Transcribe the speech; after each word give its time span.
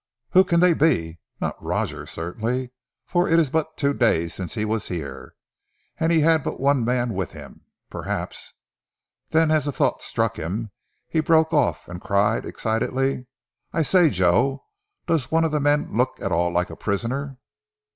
"Who 0.31 0.43
can 0.43 0.61
they 0.61 0.73
be? 0.73 1.19
Not 1.39 1.61
Roger, 1.63 2.07
certainly, 2.07 2.71
for 3.05 3.29
it 3.29 3.37
is 3.39 3.51
but 3.51 3.77
two 3.77 3.93
days 3.93 4.33
since 4.33 4.55
he 4.55 4.65
was 4.65 4.87
here, 4.87 5.35
and 5.99 6.11
he 6.11 6.21
had 6.21 6.43
but 6.43 6.59
one 6.59 6.83
man 6.83 7.13
with 7.13 7.33
him. 7.33 7.65
Perhaps" 7.87 8.51
Then 9.29 9.51
as 9.51 9.67
a 9.67 9.71
thought 9.71 10.01
struck 10.01 10.37
him 10.39 10.71
he 11.07 11.19
broke 11.19 11.53
off 11.53 11.87
and 11.87 12.01
cried 12.01 12.47
excitedly, 12.47 13.27
"I 13.73 13.83
say, 13.83 14.09
Joe, 14.09 14.63
does 15.05 15.29
one 15.29 15.43
of 15.43 15.51
the 15.51 15.59
men 15.59 15.95
look 15.95 16.19
at 16.19 16.31
all 16.31 16.51
like 16.51 16.71
a 16.71 16.75
prisoner?" 16.75 17.37